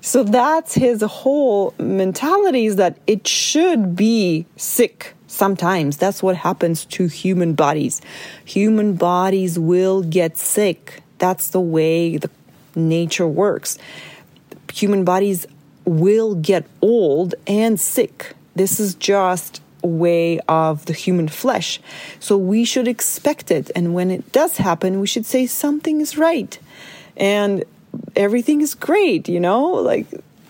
so 0.00 0.22
that's 0.22 0.74
his 0.74 1.02
whole 1.02 1.74
mentality 1.78 2.66
is 2.66 2.76
that 2.76 2.96
it 3.08 3.26
should 3.26 3.96
be 3.96 4.46
sick 4.56 5.16
sometimes. 5.26 5.96
That's 5.96 6.22
what 6.22 6.36
happens 6.36 6.84
to 6.86 7.06
human 7.06 7.54
bodies. 7.54 8.00
Human 8.44 8.94
bodies 8.94 9.58
will 9.58 10.02
get 10.02 10.38
sick. 10.38 11.02
That's 11.18 11.50
the 11.50 11.60
way 11.60 12.16
the 12.16 12.30
nature 12.74 13.26
works. 13.26 13.78
Human 14.72 15.04
bodies 15.04 15.46
will 15.84 16.34
get 16.34 16.66
old 16.80 17.34
and 17.46 17.78
sick. 17.78 18.34
This 18.54 18.80
is 18.80 18.94
just 18.94 19.60
way 19.86 20.40
of 20.48 20.84
the 20.86 20.92
human 20.92 21.28
flesh. 21.28 21.80
So 22.20 22.36
we 22.36 22.64
should 22.64 22.88
expect 22.88 23.50
it. 23.50 23.70
And 23.74 23.94
when 23.94 24.10
it 24.10 24.32
does 24.32 24.56
happen, 24.56 25.00
we 25.00 25.06
should 25.06 25.26
say 25.26 25.46
something 25.46 26.00
is 26.00 26.18
right. 26.18 26.58
And 27.16 27.64
everything 28.14 28.60
is 28.60 28.74
great, 28.74 29.28
you 29.28 29.40
know, 29.40 29.62
like 29.66 30.06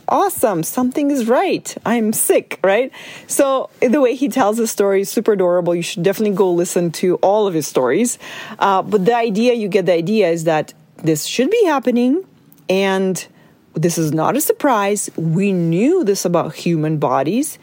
awesome, 0.08 0.62
something 0.62 1.10
is 1.10 1.26
right. 1.26 1.76
I'm 1.84 2.12
sick, 2.12 2.60
right? 2.62 2.92
So 3.26 3.70
the 3.80 4.00
way 4.00 4.14
he 4.14 4.28
tells 4.28 4.56
the 4.56 4.66
story 4.66 5.00
is 5.02 5.10
super 5.10 5.32
adorable. 5.32 5.74
You 5.74 5.82
should 5.82 6.02
definitely 6.02 6.36
go 6.36 6.52
listen 6.52 6.90
to 6.92 7.16
all 7.16 7.46
of 7.46 7.54
his 7.54 7.66
stories. 7.66 8.18
Uh, 8.58 8.82
but 8.82 9.04
the 9.04 9.14
idea, 9.14 9.54
you 9.54 9.68
get 9.68 9.86
the 9.86 9.94
idea, 9.94 10.28
is 10.28 10.44
that 10.44 10.74
this 10.98 11.24
should 11.24 11.50
be 11.50 11.64
happening, 11.64 12.24
and 12.68 13.26
this 13.74 13.98
is 13.98 14.12
not 14.12 14.36
a 14.36 14.40
surprise. 14.40 15.10
We 15.16 15.52
knew 15.52 16.04
this 16.04 16.24
about 16.24 16.54
human 16.54 16.98
bodies, 16.98 17.58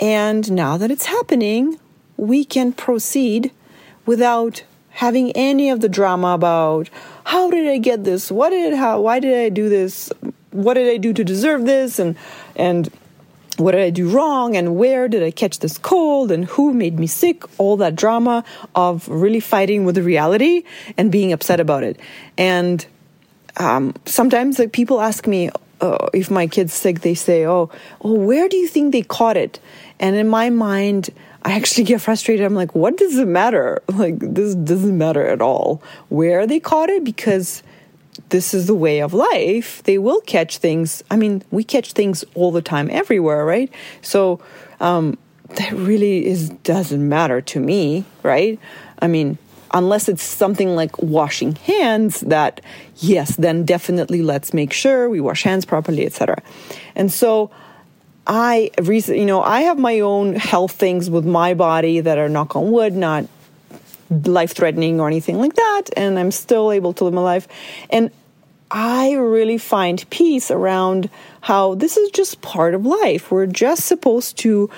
and 0.00 0.50
now 0.52 0.76
that 0.76 0.90
it's 0.90 1.06
happening, 1.06 1.78
we 2.16 2.44
can 2.44 2.72
proceed 2.72 3.50
without 4.06 4.62
having 4.90 5.32
any 5.32 5.70
of 5.70 5.80
the 5.80 5.88
drama 5.88 6.28
about 6.28 6.88
how 7.24 7.50
did 7.50 7.66
I 7.66 7.78
get 7.78 8.04
this? 8.04 8.30
What 8.30 8.50
did 8.50 8.74
how 8.74 9.00
why 9.00 9.18
did 9.20 9.36
I 9.38 9.48
do 9.48 9.68
this? 9.68 10.12
What 10.50 10.74
did 10.74 10.92
I 10.92 10.98
do 10.98 11.12
to 11.12 11.24
deserve 11.24 11.66
this? 11.66 11.98
And 11.98 12.16
and 12.54 12.90
what 13.56 13.72
did 13.72 13.82
I 13.82 13.90
do 13.90 14.08
wrong? 14.08 14.56
And 14.56 14.76
where 14.76 15.08
did 15.08 15.22
I 15.22 15.30
catch 15.30 15.60
this 15.60 15.78
cold? 15.78 16.30
And 16.30 16.44
who 16.44 16.72
made 16.72 16.98
me 16.98 17.06
sick? 17.06 17.44
All 17.58 17.76
that 17.78 17.94
drama 17.94 18.44
of 18.74 19.08
really 19.08 19.40
fighting 19.40 19.84
with 19.84 19.94
the 19.94 20.02
reality 20.02 20.64
and 20.96 21.10
being 21.10 21.32
upset 21.32 21.60
about 21.60 21.84
it. 21.84 21.98
And 22.36 22.84
um, 23.56 23.94
sometimes 24.06 24.58
like, 24.58 24.72
people 24.72 25.00
ask 25.00 25.26
me 25.26 25.50
uh, 25.80 26.08
if 26.12 26.30
my 26.30 26.46
kid's 26.46 26.72
sick. 26.72 27.00
They 27.00 27.14
say, 27.14 27.46
"Oh, 27.46 27.70
oh, 28.02 28.14
where 28.14 28.48
do 28.48 28.56
you 28.56 28.68
think 28.68 28.92
they 28.92 29.02
caught 29.02 29.36
it?" 29.36 29.60
And 30.00 30.16
in 30.16 30.28
my 30.28 30.50
mind, 30.50 31.10
I 31.44 31.52
actually 31.52 31.84
get 31.92 32.00
frustrated. 32.00 32.44
I'm 32.44 32.54
like, 32.54 32.74
what 32.74 32.96
does 32.96 33.18
it 33.18 33.28
matter? 33.28 33.82
Like, 33.94 34.18
this 34.18 34.54
doesn't 34.54 34.98
matter 34.98 35.24
at 35.26 35.40
all 35.40 35.80
where 36.08 36.46
they 36.46 36.58
caught 36.60 36.90
it 36.90 37.04
because 37.04 37.62
this 38.30 38.52
is 38.52 38.66
the 38.66 38.74
way 38.74 39.00
of 39.00 39.14
life. 39.14 39.82
They 39.84 39.98
will 39.98 40.20
catch 40.22 40.58
things. 40.58 41.02
I 41.10 41.16
mean, 41.16 41.42
we 41.50 41.64
catch 41.64 41.92
things 41.92 42.24
all 42.34 42.50
the 42.50 42.62
time, 42.62 42.90
everywhere, 42.90 43.44
right? 43.44 43.70
So, 44.02 44.40
um, 44.80 45.16
that 45.50 45.72
really 45.72 46.26
is 46.26 46.50
doesn't 46.50 47.08
matter 47.08 47.40
to 47.40 47.60
me, 47.60 48.04
right? 48.22 48.58
I 49.00 49.06
mean, 49.06 49.38
unless 49.74 50.08
it's 50.08 50.22
something 50.22 50.74
like 50.74 50.96
washing 51.02 51.54
hands 51.56 52.20
that 52.20 52.62
yes 52.96 53.36
then 53.36 53.64
definitely 53.64 54.22
let's 54.22 54.54
make 54.54 54.72
sure 54.72 55.10
we 55.10 55.20
wash 55.20 55.42
hands 55.42 55.66
properly 55.66 56.06
etc 56.06 56.40
and 56.94 57.12
so 57.12 57.50
I 58.26 58.70
recently 58.80 59.20
you 59.20 59.26
know, 59.26 59.42
I 59.42 59.62
have 59.62 59.78
my 59.78 60.00
own 60.00 60.34
health 60.34 60.72
things 60.72 61.10
with 61.10 61.26
my 61.26 61.54
body 61.54 62.00
that 62.00 62.18
are 62.18 62.28
knock 62.28 62.56
on 62.56 62.70
wood, 62.70 62.94
not 62.94 63.26
life 64.10 64.52
threatening 64.52 65.00
or 65.00 65.06
anything 65.06 65.38
like 65.38 65.54
that, 65.54 65.82
and 65.96 66.18
I'm 66.18 66.30
still 66.30 66.72
able 66.72 66.92
to 66.94 67.04
live 67.04 67.14
my 67.14 67.20
life. 67.20 67.48
And 67.90 68.10
I 68.70 69.12
really 69.12 69.58
find 69.58 70.08
peace 70.10 70.50
around 70.50 71.10
how 71.42 71.74
this 71.74 71.96
is 71.96 72.10
just 72.10 72.40
part 72.40 72.74
of 72.74 72.86
life. 72.86 73.30
We're 73.30 73.46
just 73.46 73.84
supposed 73.84 74.38
to, 74.38 74.70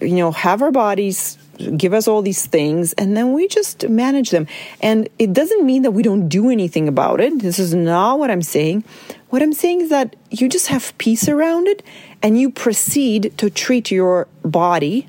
you 0.00 0.16
know, 0.16 0.30
have 0.30 0.62
our 0.62 0.70
bodies 0.70 1.36
give 1.76 1.94
us 1.94 2.08
all 2.08 2.22
these 2.22 2.46
things 2.46 2.92
and 2.94 3.16
then 3.16 3.32
we 3.32 3.48
just 3.48 3.88
manage 3.88 4.30
them. 4.30 4.46
And 4.80 5.08
it 5.18 5.32
doesn't 5.32 5.64
mean 5.64 5.82
that 5.82 5.92
we 5.92 6.02
don't 6.02 6.28
do 6.28 6.50
anything 6.50 6.88
about 6.88 7.20
it. 7.20 7.38
This 7.40 7.58
is 7.58 7.74
not 7.74 8.18
what 8.18 8.30
I'm 8.30 8.42
saying. 8.42 8.84
What 9.30 9.42
I'm 9.42 9.52
saying 9.52 9.82
is 9.82 9.90
that 9.90 10.16
you 10.30 10.48
just 10.48 10.68
have 10.68 10.96
peace 10.98 11.28
around 11.28 11.66
it 11.66 11.82
and 12.22 12.38
you 12.38 12.50
proceed 12.50 13.34
to 13.38 13.50
treat 13.50 13.90
your 13.90 14.28
body 14.44 15.08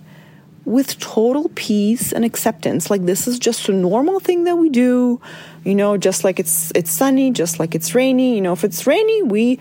with 0.66 1.00
total 1.00 1.52
peace 1.54 2.12
and 2.12 2.25
acceptance 2.25 2.90
like 2.90 3.06
this 3.06 3.28
is 3.28 3.38
just 3.38 3.70
a 3.70 3.72
normal 3.72 4.20
thing 4.20 4.46
that 4.46 4.56
we 4.56 4.68
do 4.68 5.22
you 5.64 5.75
know 5.75 5.96
just 5.96 6.24
like 6.24 6.40
it's 6.40 6.72
it's 6.74 6.90
sunny 6.90 7.30
just 7.30 7.60
like 7.60 7.75
it's 7.75 7.94
rainy 7.94 8.34
you 8.34 8.42
know 8.42 8.52
if 8.52 8.64
it's 8.64 8.88
rainy 8.88 9.22
we 9.22 9.60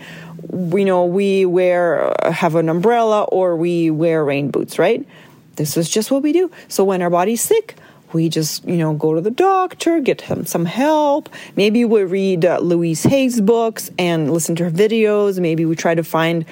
we 0.49 0.83
know 0.83 1.05
we 1.05 1.45
wear 1.45 2.11
uh, 2.25 2.31
have 2.31 2.55
an 2.55 2.69
umbrella 2.69 3.23
or 3.25 3.55
we 3.55 3.91
wear 3.91 4.25
rain 4.25 4.49
boots 4.49 4.79
right 4.79 5.07
this 5.55 5.77
is 5.77 5.89
just 5.89 6.11
what 6.11 6.23
we 6.23 6.31
do. 6.31 6.51
So 6.67 6.83
when 6.83 7.01
our 7.01 7.09
body's 7.09 7.41
sick 7.41 7.75
we 8.13 8.29
just 8.29 8.63
you 8.65 8.77
know 8.77 8.93
go 8.93 9.13
to 9.13 9.21
the 9.21 9.31
doctor 9.31 9.99
get 9.99 10.21
him 10.21 10.45
some 10.45 10.65
help. 10.65 11.29
Maybe 11.55 11.83
we 11.85 12.03
read 12.03 12.45
uh, 12.45 12.59
louise 12.59 13.03
hay's 13.03 13.41
books 13.41 13.91
and 13.99 14.31
listen 14.31 14.55
to 14.55 14.63
her 14.65 14.71
videos. 14.71 15.39
Maybe 15.39 15.65
we 15.65 15.75
try 15.75 15.95
to 15.95 16.03
find 16.03 16.45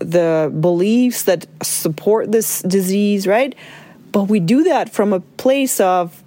the 0.00 0.54
beliefs 0.60 1.24
that 1.24 1.46
support 1.62 2.30
this 2.30 2.62
disease 2.62 3.26
right? 3.26 3.54
But 4.12 4.24
we 4.24 4.40
do 4.40 4.64
that 4.64 4.90
from 4.90 5.12
a 5.12 5.20
place 5.20 5.80
of 5.80 6.22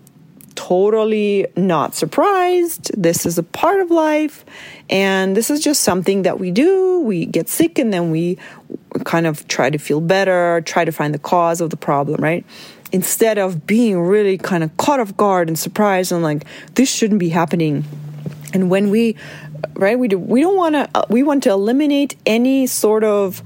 totally 0.67 1.47
not 1.55 1.95
surprised. 1.95 2.91
This 2.95 3.25
is 3.25 3.37
a 3.37 3.43
part 3.43 3.79
of 3.79 3.89
life. 3.89 4.45
And 4.89 5.35
this 5.35 5.49
is 5.49 5.59
just 5.59 5.81
something 5.81 6.21
that 6.21 6.39
we 6.39 6.51
do. 6.51 6.99
We 6.99 7.25
get 7.25 7.49
sick 7.49 7.79
and 7.79 7.91
then 7.91 8.11
we 8.11 8.37
kind 9.03 9.25
of 9.25 9.47
try 9.47 9.69
to 9.69 9.77
feel 9.79 10.01
better, 10.01 10.61
try 10.61 10.85
to 10.85 10.91
find 10.91 11.13
the 11.13 11.19
cause 11.19 11.61
of 11.61 11.69
the 11.71 11.77
problem, 11.77 12.21
right? 12.21 12.45
instead 12.93 13.37
of 13.37 13.65
being 13.65 13.97
really 14.01 14.37
kind 14.37 14.65
of 14.65 14.75
caught 14.75 14.99
off 14.99 15.15
guard 15.15 15.47
and 15.47 15.57
surprised 15.57 16.11
and 16.11 16.23
like 16.23 16.43
this 16.75 16.93
shouldn't 16.93 17.21
be 17.21 17.29
happening 17.29 17.85
and 18.53 18.69
when 18.69 18.89
we 18.89 19.15
right 19.75 19.97
we 19.97 20.09
do 20.09 20.19
we 20.19 20.41
don't 20.41 20.57
want 20.57 20.75
to 20.75 20.89
uh, 20.93 21.05
we 21.07 21.23
want 21.23 21.41
to 21.41 21.49
eliminate 21.49 22.17
any 22.25 22.67
sort 22.67 23.05
of 23.05 23.41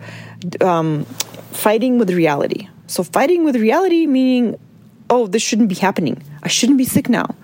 um, 0.61 1.05
fighting 1.51 1.99
with 1.99 2.09
reality 2.09 2.67
so 2.87 3.03
fighting 3.03 3.45
with 3.45 3.55
reality 3.55 4.07
meaning 4.07 4.57
oh 5.09 5.27
this 5.27 5.41
shouldn't 5.41 5.69
be 5.69 5.75
happening 5.75 6.21
i 6.43 6.47
shouldn't 6.47 6.77
be 6.77 6.85
sick 6.85 7.09
now 7.09 7.35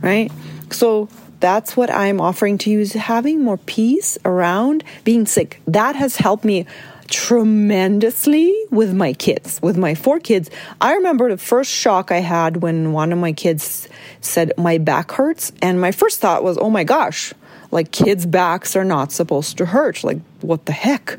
right 0.00 0.30
so 0.70 1.08
that's 1.40 1.76
what 1.76 1.90
i'm 1.90 2.20
offering 2.20 2.58
to 2.58 2.70
you 2.70 2.80
is 2.80 2.92
having 2.92 3.42
more 3.42 3.58
peace 3.58 4.18
around 4.24 4.84
being 5.04 5.26
sick 5.26 5.60
that 5.66 5.96
has 5.96 6.16
helped 6.16 6.44
me 6.44 6.66
tremendously 7.12 8.56
with 8.70 8.94
my 8.94 9.12
kids, 9.12 9.60
with 9.62 9.76
my 9.76 9.94
four 9.94 10.18
kids. 10.18 10.48
I 10.80 10.94
remember 10.94 11.28
the 11.28 11.36
first 11.36 11.70
shock 11.70 12.10
I 12.10 12.20
had 12.20 12.62
when 12.62 12.92
one 12.92 13.12
of 13.12 13.18
my 13.18 13.32
kids 13.32 13.86
said, 14.22 14.52
My 14.56 14.78
back 14.78 15.12
hurts. 15.12 15.52
And 15.60 15.78
my 15.78 15.92
first 15.92 16.20
thought 16.20 16.42
was, 16.42 16.56
Oh 16.56 16.70
my 16.70 16.84
gosh, 16.84 17.34
like 17.70 17.90
kids' 17.90 18.24
backs 18.24 18.74
are 18.76 18.84
not 18.84 19.12
supposed 19.12 19.58
to 19.58 19.66
hurt. 19.66 20.02
Like, 20.02 20.20
what 20.40 20.64
the 20.64 20.72
heck? 20.72 21.18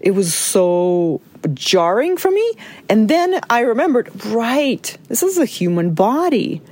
It 0.00 0.10
was 0.10 0.34
so 0.34 1.20
jarring 1.54 2.16
for 2.16 2.30
me. 2.30 2.52
And 2.88 3.08
then 3.08 3.40
I 3.50 3.60
remembered, 3.60 4.10
right, 4.26 4.96
this 5.08 5.22
is 5.22 5.38
a 5.38 5.44
human 5.44 5.94
body. 5.94 6.62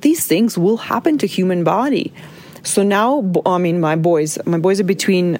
These 0.00 0.26
things 0.26 0.58
will 0.58 0.76
happen 0.76 1.18
to 1.18 1.26
human 1.26 1.64
body. 1.64 2.12
So 2.62 2.82
now, 2.82 3.32
I 3.46 3.58
mean, 3.58 3.80
my 3.80 3.96
boys, 3.96 4.38
my 4.44 4.58
boys 4.58 4.80
are 4.80 4.84
between 4.84 5.38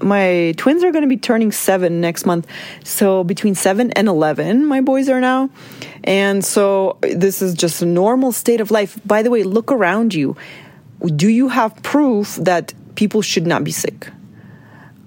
my 0.00 0.54
twins 0.56 0.82
are 0.84 0.90
going 0.90 1.02
to 1.02 1.08
be 1.08 1.16
turning 1.16 1.52
seven 1.52 2.00
next 2.00 2.26
month. 2.26 2.46
So 2.84 3.24
between 3.24 3.54
seven 3.54 3.92
and 3.92 4.08
11, 4.08 4.66
my 4.66 4.80
boys 4.80 5.08
are 5.08 5.20
now. 5.20 5.50
And 6.04 6.44
so 6.44 6.98
this 7.02 7.42
is 7.42 7.54
just 7.54 7.82
a 7.82 7.86
normal 7.86 8.32
state 8.32 8.60
of 8.60 8.70
life. 8.70 8.98
By 9.04 9.22
the 9.22 9.30
way, 9.30 9.42
look 9.42 9.72
around 9.72 10.14
you. 10.14 10.36
Do 11.04 11.28
you 11.28 11.48
have 11.48 11.82
proof 11.82 12.36
that 12.36 12.74
people 12.94 13.22
should 13.22 13.46
not 13.46 13.64
be 13.64 13.72
sick? 13.72 14.08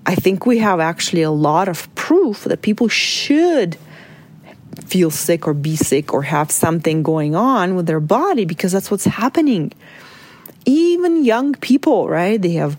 I 0.09 0.15
think 0.15 0.47
we 0.47 0.57
have 0.57 0.79
actually 0.79 1.21
a 1.21 1.29
lot 1.29 1.67
of 1.67 1.93
proof 1.93 2.45
that 2.45 2.63
people 2.63 2.87
should 2.87 3.77
feel 4.83 5.11
sick 5.11 5.47
or 5.47 5.53
be 5.53 5.75
sick 5.75 6.15
or 6.15 6.23
have 6.23 6.49
something 6.49 7.03
going 7.03 7.35
on 7.35 7.75
with 7.75 7.85
their 7.85 7.99
body 7.99 8.43
because 8.43 8.71
that's 8.71 8.89
what's 8.89 9.05
happening. 9.05 9.71
Even 10.65 11.23
young 11.23 11.53
people, 11.53 12.09
right? 12.09 12.41
They 12.41 12.53
have 12.53 12.75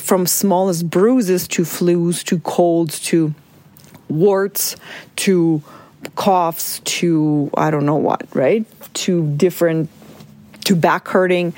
from 0.00 0.26
smallest 0.26 0.88
bruises 0.88 1.46
to 1.48 1.64
flus 1.64 2.24
to 2.24 2.38
colds 2.38 3.00
to 3.00 3.34
warts 4.08 4.76
to 5.16 5.62
coughs 6.14 6.80
to 6.84 7.50
I 7.54 7.70
don't 7.70 7.84
know 7.84 7.96
what, 7.96 8.26
right? 8.32 8.64
To 8.94 9.26
different 9.36 9.90
to 10.64 10.74
back 10.74 11.08
hurting. 11.08 11.52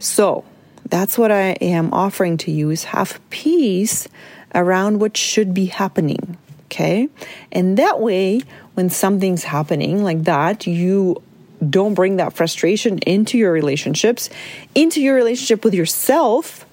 So, 0.00 0.44
that's 0.88 1.16
what 1.18 1.30
I 1.30 1.52
am 1.60 1.92
offering 1.92 2.36
to 2.38 2.50
you 2.50 2.70
is 2.70 2.84
have 2.84 3.20
peace 3.30 4.08
around 4.54 5.00
what 5.00 5.16
should 5.16 5.54
be 5.54 5.66
happening, 5.66 6.36
okay? 6.66 7.08
And 7.50 7.76
that 7.78 8.00
way 8.00 8.42
when 8.74 8.90
something's 8.90 9.44
happening 9.44 10.02
like 10.02 10.24
that, 10.24 10.66
you 10.66 11.22
don't 11.68 11.94
bring 11.94 12.16
that 12.16 12.34
frustration 12.34 12.98
into 13.00 13.38
your 13.38 13.52
relationships, 13.52 14.28
into 14.74 15.00
your 15.00 15.14
relationship 15.14 15.64
with 15.64 15.74
yourself, 15.74 16.66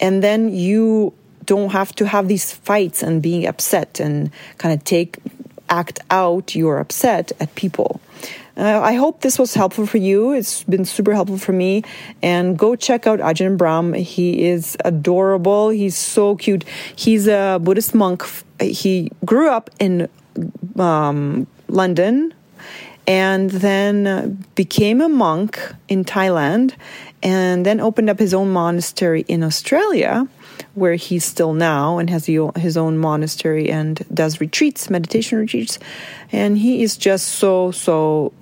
and 0.00 0.22
then 0.22 0.54
you 0.54 1.12
don't 1.44 1.70
have 1.70 1.94
to 1.94 2.06
have 2.06 2.28
these 2.28 2.52
fights 2.52 3.02
and 3.02 3.22
being 3.22 3.46
upset 3.46 4.00
and 4.00 4.30
kind 4.58 4.74
of 4.74 4.84
take 4.84 5.18
act 5.68 6.00
out 6.10 6.54
your 6.54 6.78
upset 6.78 7.32
at 7.40 7.54
people. 7.54 8.00
Uh, 8.56 8.80
I 8.80 8.94
hope 8.94 9.20
this 9.20 9.38
was 9.38 9.52
helpful 9.54 9.84
for 9.86 9.98
you. 9.98 10.32
It's 10.32 10.64
been 10.64 10.84
super 10.86 11.12
helpful 11.12 11.38
for 11.38 11.52
me. 11.52 11.82
And 12.22 12.58
go 12.58 12.74
check 12.74 13.06
out 13.06 13.18
Ajahn 13.18 13.58
Brahm. 13.58 13.92
He 13.92 14.46
is 14.46 14.76
adorable. 14.84 15.68
He's 15.68 15.96
so 15.96 16.36
cute. 16.36 16.64
He's 16.94 17.28
a 17.28 17.58
Buddhist 17.62 17.94
monk. 17.94 18.24
He 18.60 19.10
grew 19.24 19.50
up 19.50 19.68
in 19.78 20.08
um, 20.78 21.46
London 21.68 22.32
and 23.06 23.50
then 23.50 24.44
became 24.54 25.00
a 25.00 25.08
monk 25.08 25.60
in 25.88 26.04
Thailand 26.04 26.74
and 27.22 27.64
then 27.64 27.80
opened 27.80 28.10
up 28.10 28.18
his 28.18 28.32
own 28.32 28.50
monastery 28.50 29.24
in 29.28 29.44
Australia 29.44 30.26
where 30.74 30.94
he's 30.94 31.24
still 31.24 31.52
now 31.52 31.98
and 31.98 32.08
has 32.10 32.26
his 32.26 32.76
own 32.76 32.98
monastery 32.98 33.70
and 33.70 34.04
does 34.12 34.40
retreats, 34.40 34.90
meditation 34.90 35.38
retreats. 35.38 35.78
And 36.32 36.58
he 36.58 36.82
is 36.82 36.96
just 36.96 37.28
so, 37.28 37.70
so 37.70 38.32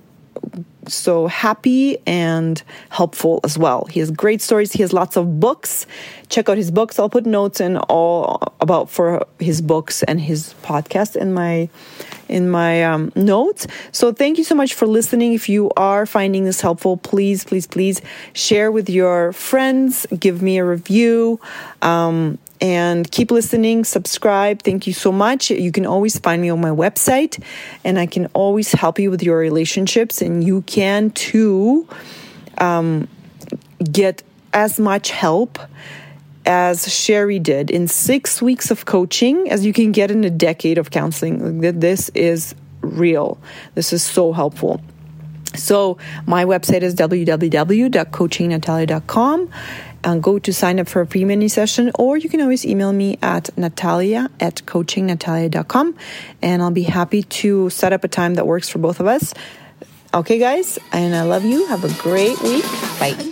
so 0.87 1.27
happy 1.27 1.97
and 2.05 2.61
helpful 2.89 3.39
as 3.43 3.57
well. 3.57 3.85
He 3.85 3.99
has 3.99 4.11
great 4.11 4.41
stories. 4.41 4.71
He 4.71 4.81
has 4.81 4.93
lots 4.93 5.17
of 5.17 5.39
books. 5.39 5.85
Check 6.29 6.49
out 6.49 6.57
his 6.57 6.71
books. 6.71 6.99
I'll 6.99 7.09
put 7.09 7.25
notes 7.25 7.59
in 7.59 7.77
all 7.77 8.53
about 8.61 8.89
for 8.89 9.25
his 9.39 9.61
books 9.61 10.03
and 10.03 10.19
his 10.19 10.53
podcast 10.63 11.15
in 11.15 11.33
my 11.33 11.69
in 12.27 12.49
my 12.49 12.83
um, 12.83 13.11
notes. 13.15 13.67
So 13.91 14.11
thank 14.11 14.37
you 14.37 14.43
so 14.43 14.55
much 14.55 14.73
for 14.73 14.87
listening. 14.87 15.33
If 15.33 15.47
you 15.47 15.71
are 15.77 16.05
finding 16.05 16.43
this 16.45 16.59
helpful, 16.61 16.97
please, 16.97 17.43
please, 17.43 17.67
please 17.67 18.01
share 18.33 18.71
with 18.71 18.89
your 18.89 19.31
friends. 19.33 20.07
Give 20.19 20.41
me 20.41 20.57
a 20.57 20.65
review. 20.65 21.39
Um, 21.83 22.39
and 22.65 23.09
keep 23.11 23.29
listening, 23.29 23.83
subscribe. 23.83 24.63
Thank 24.63 24.87
you 24.87 24.93
so 24.93 25.11
much. 25.11 25.51
You 25.51 25.71
can 25.71 25.85
always 25.85 26.17
find 26.17 26.41
me 26.41 26.49
on 26.49 26.59
my 26.59 26.71
website, 26.71 27.39
and 27.83 27.99
I 27.99 28.07
can 28.07 28.25
always 28.33 28.71
help 28.71 28.97
you 28.97 29.11
with 29.11 29.21
your 29.21 29.37
relationships, 29.37 30.19
and 30.19 30.43
you 30.43 30.63
can 30.63 31.11
too 31.11 31.87
um, 32.57 33.07
get 33.91 34.23
as 34.51 34.79
much 34.79 35.11
help 35.11 35.59
as 36.47 36.91
Sherry 36.91 37.37
did 37.37 37.69
in 37.69 37.87
six 37.87 38.41
weeks 38.41 38.71
of 38.71 38.85
coaching 38.85 39.51
as 39.51 39.63
you 39.63 39.71
can 39.71 39.91
get 39.91 40.09
in 40.09 40.23
a 40.23 40.31
decade 40.31 40.79
of 40.79 40.89
counseling. 40.89 41.61
This 41.61 42.09
is 42.15 42.55
real. 42.81 43.37
This 43.75 43.93
is 43.93 44.03
so 44.03 44.33
helpful. 44.33 44.81
So, 45.55 45.99
my 46.25 46.45
website 46.45 46.81
is 46.81 46.95
www.coachingnatalia.com 46.95 49.49
go 50.21 50.37
to 50.39 50.53
sign 50.53 50.79
up 50.79 50.87
for 50.87 51.01
a 51.01 51.07
free 51.07 51.25
mini 51.25 51.47
session, 51.47 51.91
or 51.97 52.17
you 52.17 52.29
can 52.29 52.41
always 52.41 52.65
email 52.65 52.93
me 52.93 53.17
at 53.21 53.49
natalia 53.57 54.29
at 54.39 54.61
coachingnatalia.com 54.65 55.95
and 56.41 56.61
I'll 56.61 56.71
be 56.71 56.83
happy 56.83 57.23
to 57.23 57.69
set 57.69 57.91
up 57.91 58.03
a 58.03 58.07
time 58.07 58.35
that 58.35 58.45
works 58.45 58.69
for 58.69 58.79
both 58.79 58.99
of 58.99 59.07
us. 59.07 59.33
Okay, 60.13 60.37
guys, 60.37 60.79
and 60.93 61.15
I 61.15 61.23
love 61.23 61.43
you. 61.43 61.65
Have 61.67 61.83
a 61.83 61.93
great 62.01 62.39
week. 62.41 62.63
Bye. 62.99 63.31